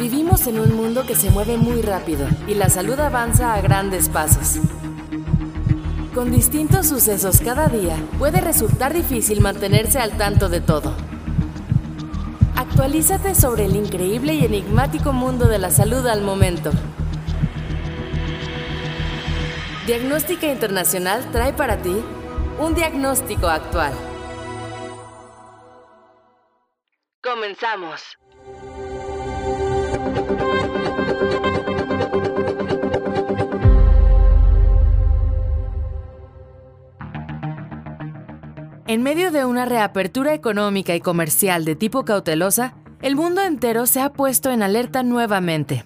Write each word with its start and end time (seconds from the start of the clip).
Vivimos 0.00 0.46
en 0.46 0.58
un 0.58 0.74
mundo 0.74 1.04
que 1.06 1.14
se 1.14 1.28
mueve 1.28 1.58
muy 1.58 1.82
rápido 1.82 2.26
y 2.46 2.54
la 2.54 2.70
salud 2.70 2.98
avanza 2.98 3.52
a 3.52 3.60
grandes 3.60 4.08
pasos. 4.08 4.58
Con 6.14 6.32
distintos 6.32 6.88
sucesos 6.88 7.42
cada 7.42 7.68
día, 7.68 7.96
puede 8.18 8.40
resultar 8.40 8.94
difícil 8.94 9.42
mantenerse 9.42 9.98
al 9.98 10.16
tanto 10.16 10.48
de 10.48 10.62
todo. 10.62 10.94
Actualízate 12.56 13.34
sobre 13.34 13.66
el 13.66 13.76
increíble 13.76 14.32
y 14.32 14.46
enigmático 14.46 15.12
mundo 15.12 15.48
de 15.48 15.58
la 15.58 15.70
salud 15.70 16.06
al 16.06 16.22
momento. 16.22 16.70
Diagnóstica 19.84 20.46
Internacional 20.50 21.30
trae 21.30 21.52
para 21.52 21.76
ti 21.76 21.94
un 22.58 22.74
diagnóstico 22.74 23.48
actual. 23.48 23.92
Comenzamos. 27.22 28.00
En 38.90 39.04
medio 39.04 39.30
de 39.30 39.44
una 39.44 39.66
reapertura 39.66 40.34
económica 40.34 40.96
y 40.96 41.00
comercial 41.00 41.64
de 41.64 41.76
tipo 41.76 42.04
cautelosa, 42.04 42.74
el 43.02 43.14
mundo 43.14 43.40
entero 43.40 43.86
se 43.86 44.00
ha 44.00 44.12
puesto 44.12 44.50
en 44.50 44.64
alerta 44.64 45.04
nuevamente. 45.04 45.84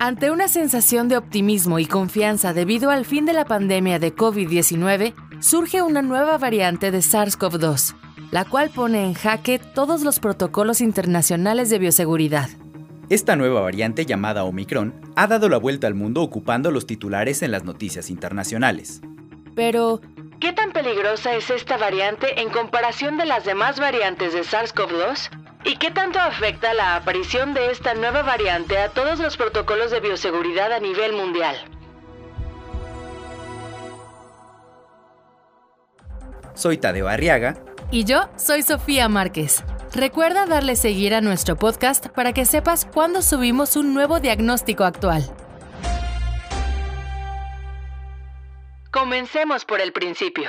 Ante 0.00 0.32
una 0.32 0.48
sensación 0.48 1.06
de 1.06 1.16
optimismo 1.16 1.78
y 1.78 1.86
confianza 1.86 2.52
debido 2.52 2.90
al 2.90 3.04
fin 3.04 3.24
de 3.24 3.34
la 3.34 3.44
pandemia 3.44 4.00
de 4.00 4.16
COVID-19, 4.16 5.14
surge 5.38 5.80
una 5.82 6.02
nueva 6.02 6.38
variante 6.38 6.90
de 6.90 6.98
SARS-CoV-2, 6.98 7.94
la 8.32 8.44
cual 8.44 8.70
pone 8.70 9.04
en 9.04 9.14
jaque 9.14 9.60
todos 9.60 10.02
los 10.02 10.18
protocolos 10.18 10.80
internacionales 10.80 11.70
de 11.70 11.78
bioseguridad. 11.78 12.50
Esta 13.10 13.34
nueva 13.34 13.60
variante 13.60 14.06
llamada 14.06 14.44
Omicron 14.44 14.94
ha 15.16 15.26
dado 15.26 15.48
la 15.48 15.56
vuelta 15.56 15.88
al 15.88 15.94
mundo 15.94 16.22
ocupando 16.22 16.70
los 16.70 16.86
titulares 16.86 17.42
en 17.42 17.50
las 17.50 17.64
noticias 17.64 18.08
internacionales. 18.08 19.02
Pero, 19.56 20.00
¿Qué 20.38 20.52
tan 20.52 20.70
peligrosa 20.72 21.34
es 21.34 21.50
esta 21.50 21.76
variante 21.76 22.40
en 22.40 22.50
comparación 22.50 23.18
de 23.18 23.26
las 23.26 23.44
demás 23.44 23.80
variantes 23.80 24.32
de 24.32 24.42
SARS-CoV-2? 24.42 25.28
¿Y 25.64 25.76
qué 25.76 25.90
tanto 25.90 26.20
afecta 26.20 26.72
la 26.72 26.94
aparición 26.94 27.52
de 27.52 27.72
esta 27.72 27.94
nueva 27.94 28.22
variante 28.22 28.78
a 28.78 28.90
todos 28.90 29.18
los 29.18 29.36
protocolos 29.36 29.90
de 29.90 29.98
bioseguridad 29.98 30.72
a 30.72 30.78
nivel 30.78 31.12
mundial? 31.12 31.56
Soy 36.54 36.78
Tadeo 36.78 37.08
Arriaga. 37.08 37.56
Y 37.90 38.04
yo 38.04 38.30
soy 38.36 38.62
Sofía 38.62 39.08
Márquez. 39.08 39.64
Recuerda 39.92 40.46
darle 40.46 40.76
seguir 40.76 41.14
a 41.14 41.20
nuestro 41.20 41.56
podcast 41.56 42.06
para 42.08 42.32
que 42.32 42.46
sepas 42.46 42.84
cuándo 42.84 43.22
subimos 43.22 43.74
un 43.74 43.92
nuevo 43.92 44.20
diagnóstico 44.20 44.84
actual. 44.84 45.24
Comencemos 48.92 49.64
por 49.64 49.80
el 49.80 49.92
principio. 49.92 50.48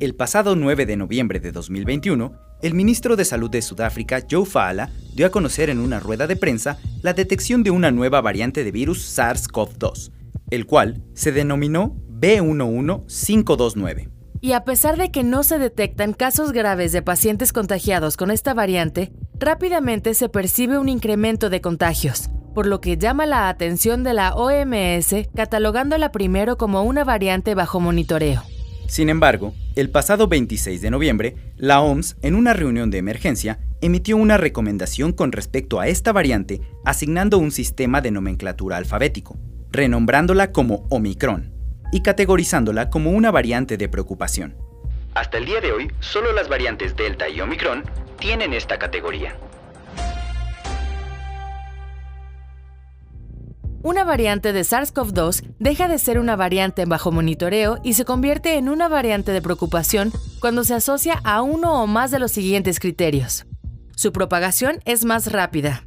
El 0.00 0.16
pasado 0.16 0.56
9 0.56 0.86
de 0.86 0.96
noviembre 0.96 1.38
de 1.38 1.52
2021, 1.52 2.32
el 2.62 2.74
ministro 2.74 3.14
de 3.14 3.24
Salud 3.24 3.48
de 3.48 3.62
Sudáfrica, 3.62 4.26
Joe 4.28 4.44
Faala, 4.44 4.90
dio 5.14 5.26
a 5.26 5.30
conocer 5.30 5.70
en 5.70 5.78
una 5.78 6.00
rueda 6.00 6.26
de 6.26 6.34
prensa 6.34 6.80
la 7.02 7.12
detección 7.12 7.62
de 7.62 7.70
una 7.70 7.92
nueva 7.92 8.20
variante 8.20 8.64
de 8.64 8.72
virus 8.72 9.16
SARS-CoV-2, 9.16 10.10
el 10.50 10.66
cual 10.66 11.04
se 11.14 11.30
denominó 11.30 11.94
B11529. 12.08 14.11
Y 14.42 14.52
a 14.52 14.64
pesar 14.64 14.98
de 14.98 15.10
que 15.10 15.24
no 15.24 15.44
se 15.44 15.58
detectan 15.58 16.12
casos 16.12 16.52
graves 16.52 16.92
de 16.92 17.00
pacientes 17.00 17.54
contagiados 17.54 18.18
con 18.18 18.30
esta 18.30 18.52
variante, 18.52 19.12
rápidamente 19.38 20.12
se 20.12 20.28
percibe 20.28 20.78
un 20.78 20.90
incremento 20.90 21.48
de 21.48 21.62
contagios 21.62 22.28
por 22.52 22.66
lo 22.66 22.80
que 22.80 22.96
llama 22.96 23.26
la 23.26 23.48
atención 23.48 24.04
de 24.04 24.14
la 24.14 24.34
OMS 24.34 25.28
catalogándola 25.34 26.12
primero 26.12 26.56
como 26.56 26.82
una 26.82 27.04
variante 27.04 27.54
bajo 27.54 27.80
monitoreo. 27.80 28.42
Sin 28.86 29.08
embargo, 29.08 29.54
el 29.74 29.90
pasado 29.90 30.28
26 30.28 30.82
de 30.82 30.90
noviembre, 30.90 31.36
la 31.56 31.80
OMS, 31.80 32.16
en 32.20 32.34
una 32.34 32.52
reunión 32.52 32.90
de 32.90 32.98
emergencia, 32.98 33.58
emitió 33.80 34.16
una 34.16 34.36
recomendación 34.36 35.12
con 35.12 35.32
respecto 35.32 35.80
a 35.80 35.88
esta 35.88 36.12
variante, 36.12 36.60
asignando 36.84 37.38
un 37.38 37.52
sistema 37.52 38.00
de 38.00 38.10
nomenclatura 38.10 38.76
alfabético, 38.76 39.38
renombrándola 39.70 40.52
como 40.52 40.86
Omicron 40.90 41.51
y 41.92 42.02
categorizándola 42.02 42.90
como 42.90 43.12
una 43.12 43.30
variante 43.30 43.76
de 43.76 43.88
preocupación. 43.88 44.56
Hasta 45.14 45.38
el 45.38 45.44
día 45.44 45.60
de 45.60 45.70
hoy, 45.70 45.92
solo 46.00 46.32
las 46.32 46.48
variantes 46.48 46.96
Delta 46.96 47.28
y 47.28 47.40
Omicron 47.40 47.84
tienen 48.18 48.54
esta 48.54 48.78
categoría. 48.78 49.36
Una 53.84 54.04
variante 54.04 54.52
de 54.52 54.60
SARS-CoV-2 54.60 55.54
deja 55.58 55.88
de 55.88 55.98
ser 55.98 56.20
una 56.20 56.36
variante 56.36 56.84
bajo 56.84 57.10
monitoreo 57.10 57.80
y 57.82 57.94
se 57.94 58.04
convierte 58.04 58.56
en 58.56 58.68
una 58.68 58.88
variante 58.88 59.32
de 59.32 59.42
preocupación 59.42 60.12
cuando 60.40 60.62
se 60.62 60.74
asocia 60.74 61.20
a 61.24 61.42
uno 61.42 61.82
o 61.82 61.88
más 61.88 62.12
de 62.12 62.20
los 62.20 62.30
siguientes 62.30 62.78
criterios. 62.78 63.44
Su 63.96 64.12
propagación 64.12 64.80
es 64.84 65.04
más 65.04 65.32
rápida. 65.32 65.84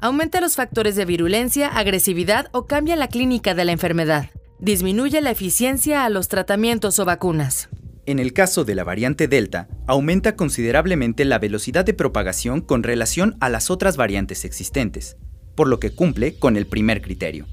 Aumenta 0.00 0.42
los 0.42 0.54
factores 0.54 0.96
de 0.96 1.06
virulencia, 1.06 1.68
agresividad 1.68 2.48
o 2.52 2.66
cambia 2.66 2.94
la 2.94 3.08
clínica 3.08 3.54
de 3.54 3.64
la 3.64 3.72
enfermedad. 3.72 4.30
Disminuye 4.62 5.22
la 5.22 5.30
eficiencia 5.30 6.04
a 6.04 6.10
los 6.10 6.28
tratamientos 6.28 6.98
o 6.98 7.06
vacunas. 7.06 7.70
En 8.04 8.18
el 8.18 8.34
caso 8.34 8.66
de 8.66 8.74
la 8.74 8.84
variante 8.84 9.26
Delta, 9.26 9.68
aumenta 9.86 10.36
considerablemente 10.36 11.24
la 11.24 11.38
velocidad 11.38 11.82
de 11.82 11.94
propagación 11.94 12.60
con 12.60 12.82
relación 12.82 13.38
a 13.40 13.48
las 13.48 13.70
otras 13.70 13.96
variantes 13.96 14.44
existentes, 14.44 15.16
por 15.54 15.66
lo 15.66 15.80
que 15.80 15.94
cumple 15.94 16.38
con 16.38 16.58
el 16.58 16.66
primer 16.66 17.00
criterio. 17.00 17.46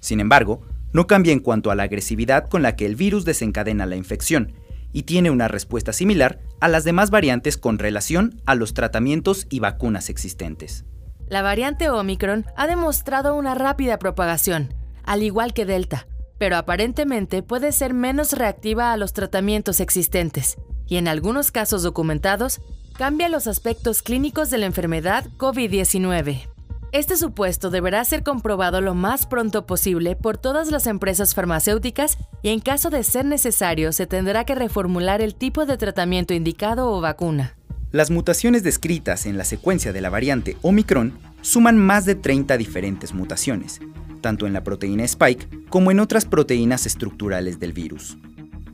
Sin 0.00 0.18
embargo, 0.18 0.66
no 0.92 1.06
cambia 1.06 1.32
en 1.32 1.38
cuanto 1.38 1.70
a 1.70 1.76
la 1.76 1.84
agresividad 1.84 2.48
con 2.48 2.62
la 2.62 2.74
que 2.74 2.86
el 2.86 2.96
virus 2.96 3.24
desencadena 3.24 3.86
la 3.86 3.94
infección 3.94 4.54
y 4.92 5.04
tiene 5.04 5.30
una 5.30 5.46
respuesta 5.46 5.92
similar 5.92 6.40
a 6.60 6.66
las 6.66 6.82
demás 6.82 7.10
variantes 7.10 7.56
con 7.56 7.78
relación 7.78 8.42
a 8.46 8.56
los 8.56 8.74
tratamientos 8.74 9.46
y 9.48 9.60
vacunas 9.60 10.10
existentes. 10.10 10.84
La 11.28 11.42
variante 11.42 11.88
Omicron 11.88 12.46
ha 12.56 12.66
demostrado 12.66 13.36
una 13.36 13.54
rápida 13.54 14.00
propagación, 14.00 14.74
al 15.04 15.22
igual 15.22 15.54
que 15.54 15.64
Delta, 15.64 16.07
pero 16.38 16.56
aparentemente 16.56 17.42
puede 17.42 17.72
ser 17.72 17.94
menos 17.94 18.32
reactiva 18.32 18.92
a 18.92 18.96
los 18.96 19.12
tratamientos 19.12 19.80
existentes 19.80 20.56
y 20.86 20.96
en 20.96 21.08
algunos 21.08 21.50
casos 21.50 21.82
documentados 21.82 22.60
cambia 22.96 23.28
los 23.28 23.46
aspectos 23.46 24.02
clínicos 24.02 24.50
de 24.50 24.58
la 24.58 24.66
enfermedad 24.66 25.26
COVID-19. 25.36 26.48
Este 26.90 27.16
supuesto 27.16 27.68
deberá 27.68 28.02
ser 28.04 28.22
comprobado 28.22 28.80
lo 28.80 28.94
más 28.94 29.26
pronto 29.26 29.66
posible 29.66 30.16
por 30.16 30.38
todas 30.38 30.70
las 30.70 30.86
empresas 30.86 31.34
farmacéuticas 31.34 32.16
y 32.40 32.48
en 32.48 32.60
caso 32.60 32.88
de 32.88 33.02
ser 33.02 33.26
necesario 33.26 33.92
se 33.92 34.06
tendrá 34.06 34.44
que 34.44 34.54
reformular 34.54 35.20
el 35.20 35.34
tipo 35.34 35.66
de 35.66 35.76
tratamiento 35.76 36.32
indicado 36.32 36.90
o 36.90 37.02
vacuna. 37.02 37.57
Las 37.90 38.10
mutaciones 38.10 38.62
descritas 38.62 39.24
en 39.24 39.38
la 39.38 39.44
secuencia 39.44 39.94
de 39.94 40.02
la 40.02 40.10
variante 40.10 40.58
Omicron 40.60 41.18
suman 41.40 41.78
más 41.78 42.04
de 42.04 42.14
30 42.14 42.58
diferentes 42.58 43.14
mutaciones, 43.14 43.80
tanto 44.20 44.46
en 44.46 44.52
la 44.52 44.62
proteína 44.62 45.04
Spike 45.04 45.48
como 45.70 45.90
en 45.90 45.98
otras 45.98 46.26
proteínas 46.26 46.84
estructurales 46.84 47.58
del 47.60 47.72
virus. 47.72 48.18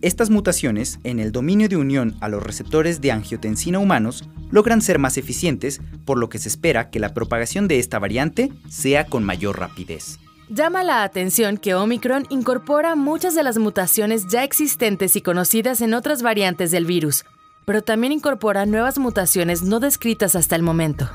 Estas 0.02 0.30
mutaciones, 0.30 0.98
en 1.04 1.20
el 1.20 1.30
dominio 1.30 1.68
de 1.68 1.76
unión 1.76 2.16
a 2.20 2.28
los 2.28 2.42
receptores 2.42 3.00
de 3.00 3.12
angiotensina 3.12 3.78
humanos, 3.78 4.28
logran 4.50 4.82
ser 4.82 4.98
más 4.98 5.16
eficientes, 5.16 5.80
por 6.04 6.18
lo 6.18 6.28
que 6.28 6.40
se 6.40 6.48
espera 6.48 6.90
que 6.90 6.98
la 6.98 7.14
propagación 7.14 7.68
de 7.68 7.78
esta 7.78 8.00
variante 8.00 8.50
sea 8.68 9.06
con 9.06 9.22
mayor 9.22 9.60
rapidez. 9.60 10.18
Llama 10.48 10.82
la 10.82 11.04
atención 11.04 11.56
que 11.56 11.74
Omicron 11.74 12.26
incorpora 12.30 12.96
muchas 12.96 13.36
de 13.36 13.44
las 13.44 13.58
mutaciones 13.58 14.26
ya 14.26 14.42
existentes 14.42 15.14
y 15.14 15.22
conocidas 15.22 15.80
en 15.80 15.94
otras 15.94 16.20
variantes 16.20 16.70
del 16.70 16.84
virus, 16.84 17.24
pero 17.64 17.82
también 17.82 18.12
incorpora 18.12 18.66
nuevas 18.66 18.98
mutaciones 18.98 19.62
no 19.62 19.80
descritas 19.80 20.36
hasta 20.36 20.56
el 20.56 20.62
momento. 20.62 21.10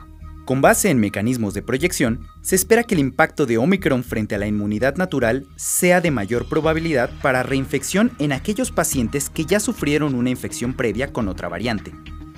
Con 0.49 0.61
base 0.61 0.89
en 0.89 0.99
mecanismos 0.99 1.53
de 1.53 1.61
proyección, 1.61 2.25
se 2.41 2.55
espera 2.55 2.83
que 2.83 2.95
el 2.95 3.01
impacto 3.01 3.45
de 3.45 3.59
Omicron 3.59 4.03
frente 4.03 4.33
a 4.33 4.39
la 4.39 4.47
inmunidad 4.47 4.95
natural 4.95 5.45
sea 5.57 6.01
de 6.01 6.09
mayor 6.09 6.49
probabilidad 6.49 7.11
para 7.21 7.43
reinfección 7.43 8.11
en 8.17 8.31
aquellos 8.31 8.71
pacientes 8.71 9.29
que 9.29 9.45
ya 9.45 9.59
sufrieron 9.59 10.15
una 10.15 10.31
infección 10.31 10.73
previa 10.73 11.13
con 11.13 11.27
otra 11.27 11.49
variante. 11.49 11.93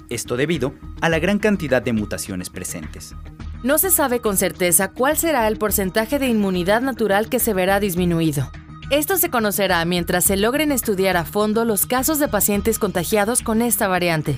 Esto 0.10 0.36
debido 0.36 0.74
a 1.00 1.08
la 1.08 1.20
gran 1.20 1.40
cantidad 1.40 1.82
de 1.82 1.94
mutaciones 1.94 2.50
presentes. 2.50 3.16
No 3.64 3.78
se 3.78 3.92
sabe 3.92 4.20
con 4.20 4.36
certeza 4.36 4.90
cuál 4.90 5.16
será 5.16 5.48
el 5.48 5.58
porcentaje 5.58 6.20
de 6.20 6.28
inmunidad 6.28 6.82
natural 6.82 7.30
que 7.30 7.40
se 7.40 7.54
verá 7.54 7.80
disminuido. 7.80 8.52
Esto 8.92 9.16
se 9.16 9.30
conocerá 9.30 9.86
mientras 9.86 10.26
se 10.26 10.36
logren 10.36 10.74
estudiar 10.74 11.16
a 11.16 11.24
fondo 11.24 11.64
los 11.64 11.86
casos 11.86 12.20
de 12.20 12.28
pacientes 12.28 12.78
contagiados 12.78 13.42
con 13.42 13.62
esta 13.62 13.88
variante. 13.88 14.38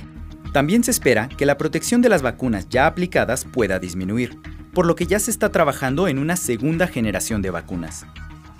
También 0.51 0.83
se 0.83 0.91
espera 0.91 1.27
que 1.27 1.47
la 1.47 1.57
protección 1.57 2.03
de 2.03 2.09
las 2.09 2.21
vacunas 2.21 2.69
ya 2.69 2.85
aplicadas 2.85 3.45
pueda 3.45 3.79
disminuir, 3.79 4.37
por 4.71 4.85
lo 4.85 4.95
que 4.95 5.07
ya 5.07 5.17
se 5.17 5.31
está 5.31 5.49
trabajando 5.49 6.07
en 6.07 6.19
una 6.19 6.35
segunda 6.35 6.85
generación 6.85 7.41
de 7.41 7.49
vacunas. 7.49 8.05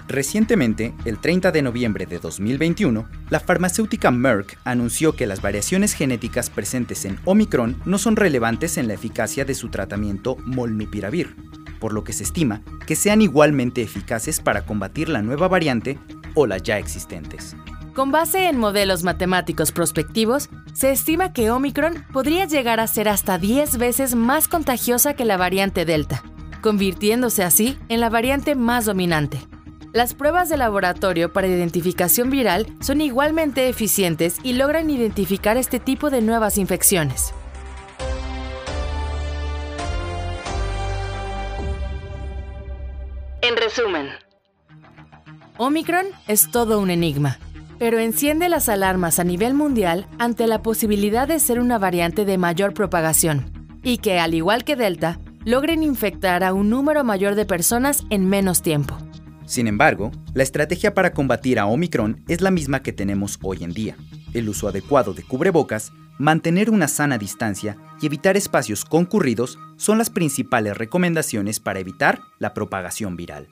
Recientemente, 0.07 0.95
el 1.05 1.19
30 1.19 1.51
de 1.51 1.61
noviembre 1.61 2.07
de 2.07 2.17
2021, 2.17 3.07
la 3.29 3.39
farmacéutica 3.39 4.09
Merck 4.09 4.57
anunció 4.63 5.15
que 5.15 5.27
las 5.27 5.43
variaciones 5.43 5.93
genéticas 5.93 6.49
presentes 6.49 7.05
en 7.05 7.19
Omicron 7.23 7.79
no 7.85 7.99
son 7.99 8.15
relevantes 8.15 8.79
en 8.79 8.87
la 8.87 8.95
eficacia 8.95 9.45
de 9.45 9.53
su 9.53 9.69
tratamiento 9.69 10.37
Molnupiravir, 10.43 11.35
por 11.83 11.91
lo 11.91 12.05
que 12.05 12.13
se 12.13 12.23
estima 12.23 12.61
que 12.87 12.95
sean 12.95 13.21
igualmente 13.21 13.81
eficaces 13.81 14.39
para 14.39 14.65
combatir 14.65 15.09
la 15.09 15.21
nueva 15.21 15.49
variante 15.49 15.99
o 16.33 16.47
las 16.47 16.63
ya 16.63 16.77
existentes. 16.77 17.57
Con 17.93 18.09
base 18.09 18.47
en 18.47 18.57
modelos 18.57 19.03
matemáticos 19.03 19.73
prospectivos, 19.73 20.49
se 20.73 20.93
estima 20.93 21.33
que 21.33 21.51
Omicron 21.51 22.05
podría 22.13 22.45
llegar 22.45 22.79
a 22.79 22.87
ser 22.87 23.09
hasta 23.09 23.37
10 23.37 23.79
veces 23.79 24.15
más 24.15 24.47
contagiosa 24.47 25.13
que 25.13 25.25
la 25.25 25.35
variante 25.35 25.83
Delta, 25.83 26.23
convirtiéndose 26.61 27.43
así 27.43 27.77
en 27.89 27.99
la 27.99 28.09
variante 28.09 28.55
más 28.55 28.85
dominante. 28.85 29.45
Las 29.91 30.13
pruebas 30.13 30.47
de 30.47 30.55
laboratorio 30.55 31.33
para 31.33 31.47
identificación 31.47 32.29
viral 32.29 32.65
son 32.79 33.01
igualmente 33.01 33.67
eficientes 33.67 34.37
y 34.41 34.53
logran 34.53 34.89
identificar 34.89 35.57
este 35.57 35.81
tipo 35.81 36.09
de 36.09 36.21
nuevas 36.21 36.57
infecciones. 36.57 37.33
Resumen, 43.75 44.07
Omicron 45.57 46.05
es 46.27 46.51
todo 46.51 46.79
un 46.79 46.89
enigma, 46.89 47.39
pero 47.79 47.99
enciende 47.99 48.49
las 48.49 48.69
alarmas 48.69 49.19
a 49.19 49.23
nivel 49.23 49.53
mundial 49.53 50.07
ante 50.19 50.47
la 50.47 50.61
posibilidad 50.61 51.27
de 51.27 51.39
ser 51.39 51.59
una 51.59 51.77
variante 51.77 52.25
de 52.25 52.37
mayor 52.37 52.73
propagación 52.73 53.51
y 53.83 53.97
que, 53.97 54.19
al 54.19 54.33
igual 54.33 54.63
que 54.63 54.75
Delta, 54.75 55.19
logren 55.45 55.83
infectar 55.83 56.43
a 56.43 56.53
un 56.53 56.69
número 56.69 57.03
mayor 57.03 57.35
de 57.35 57.45
personas 57.45 58.03
en 58.09 58.29
menos 58.29 58.61
tiempo. 58.61 58.97
Sin 59.45 59.67
embargo, 59.67 60.11
la 60.33 60.43
estrategia 60.43 60.93
para 60.93 61.13
combatir 61.13 61.59
a 61.59 61.65
Omicron 61.65 62.23
es 62.27 62.41
la 62.41 62.51
misma 62.51 62.81
que 62.81 62.93
tenemos 62.93 63.39
hoy 63.41 63.63
en 63.63 63.73
día. 63.73 63.97
El 64.33 64.49
uso 64.49 64.67
adecuado 64.67 65.13
de 65.13 65.23
cubrebocas, 65.23 65.91
mantener 66.17 66.69
una 66.69 66.87
sana 66.87 67.17
distancia 67.17 67.77
y 68.01 68.05
evitar 68.05 68.37
espacios 68.37 68.85
concurridos 68.85 69.59
son 69.77 69.97
las 69.97 70.09
principales 70.09 70.77
recomendaciones 70.77 71.59
para 71.59 71.79
evitar 71.79 72.21
la 72.39 72.53
propagación 72.53 73.15
viral. 73.15 73.49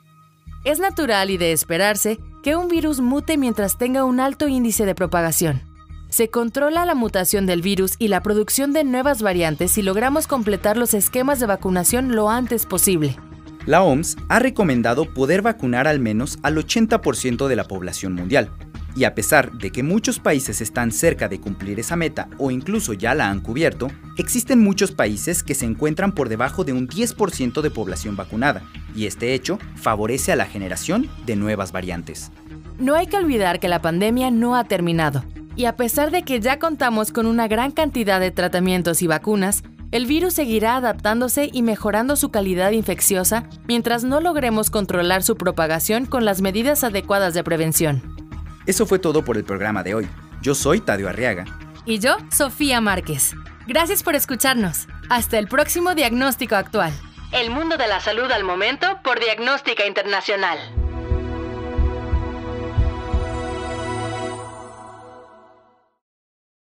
Es 0.63 0.77
natural 0.77 1.31
y 1.31 1.37
de 1.37 1.53
esperarse 1.53 2.19
que 2.43 2.55
un 2.55 2.67
virus 2.67 2.99
mute 2.99 3.35
mientras 3.35 3.79
tenga 3.79 4.03
un 4.03 4.19
alto 4.19 4.47
índice 4.47 4.85
de 4.85 4.93
propagación. 4.93 5.63
Se 6.09 6.29
controla 6.29 6.85
la 6.85 6.93
mutación 6.93 7.47
del 7.47 7.63
virus 7.63 7.95
y 7.97 8.09
la 8.09 8.21
producción 8.21 8.71
de 8.71 8.83
nuevas 8.83 9.23
variantes 9.23 9.71
si 9.71 9.81
logramos 9.81 10.27
completar 10.27 10.77
los 10.77 10.93
esquemas 10.93 11.39
de 11.39 11.47
vacunación 11.47 12.15
lo 12.15 12.29
antes 12.29 12.67
posible. 12.67 13.17
La 13.65 13.81
OMS 13.81 14.17
ha 14.29 14.37
recomendado 14.37 15.11
poder 15.11 15.41
vacunar 15.41 15.87
al 15.87 15.99
menos 15.99 16.37
al 16.43 16.57
80% 16.57 17.47
de 17.47 17.55
la 17.55 17.63
población 17.63 18.13
mundial, 18.13 18.51
y 18.95 19.05
a 19.05 19.15
pesar 19.15 19.53
de 19.53 19.71
que 19.71 19.83
muchos 19.83 20.19
países 20.19 20.61
están 20.61 20.91
cerca 20.91 21.27
de 21.27 21.39
cumplir 21.39 21.79
esa 21.79 21.95
meta 21.95 22.27
o 22.37 22.51
incluso 22.51 22.93
ya 22.93 23.15
la 23.15 23.29
han 23.29 23.39
cubierto, 23.39 23.87
existen 24.17 24.59
muchos 24.59 24.91
países 24.91 25.43
que 25.43 25.55
se 25.55 25.65
encuentran 25.65 26.11
por 26.13 26.29
debajo 26.29 26.63
de 26.63 26.73
un 26.73 26.87
10% 26.87 27.61
de 27.61 27.71
población 27.71 28.15
vacunada, 28.15 28.61
y 28.95 29.05
este 29.05 29.33
hecho 29.33 29.59
favorece 29.75 30.31
a 30.31 30.35
la 30.35 30.45
generación 30.45 31.09
de 31.25 31.35
nuevas 31.35 31.71
variantes. 31.71 32.31
No 32.79 32.95
hay 32.95 33.07
que 33.07 33.17
olvidar 33.17 33.59
que 33.59 33.67
la 33.67 33.81
pandemia 33.81 34.31
no 34.31 34.55
ha 34.55 34.63
terminado 34.63 35.23
y 35.55 35.65
a 35.65 35.75
pesar 35.75 36.11
de 36.11 36.23
que 36.23 36.39
ya 36.39 36.59
contamos 36.59 37.11
con 37.11 37.25
una 37.25 37.47
gran 37.47 37.71
cantidad 37.71 38.19
de 38.19 38.31
tratamientos 38.31 39.01
y 39.01 39.07
vacunas, 39.07 39.63
el 39.91 40.05
virus 40.05 40.33
seguirá 40.33 40.77
adaptándose 40.77 41.49
y 41.51 41.63
mejorando 41.63 42.15
su 42.15 42.31
calidad 42.31 42.71
infecciosa 42.71 43.43
mientras 43.67 44.03
no 44.05 44.21
logremos 44.21 44.69
controlar 44.69 45.21
su 45.21 45.35
propagación 45.35 46.05
con 46.05 46.23
las 46.23 46.41
medidas 46.41 46.83
adecuadas 46.83 47.33
de 47.33 47.43
prevención. 47.43 48.01
Eso 48.65 48.85
fue 48.85 48.99
todo 48.99 49.25
por 49.25 49.37
el 49.37 49.43
programa 49.43 49.83
de 49.83 49.95
hoy. 49.95 50.07
Yo 50.41 50.55
soy 50.55 50.79
Tadio 50.79 51.09
Arriaga. 51.09 51.45
Y 51.85 51.99
yo, 51.99 52.15
Sofía 52.31 52.79
Márquez. 52.79 53.35
Gracias 53.67 54.01
por 54.01 54.15
escucharnos. 54.15 54.87
Hasta 55.09 55.37
el 55.37 55.47
próximo 55.47 55.93
diagnóstico 55.93 56.55
actual. 56.55 56.93
El 57.31 57.49
mundo 57.49 57.77
de 57.77 57.87
la 57.87 58.01
salud 58.01 58.29
al 58.29 58.43
momento 58.43 58.99
por 59.03 59.19
Diagnóstica 59.21 59.85
Internacional. 59.85 60.80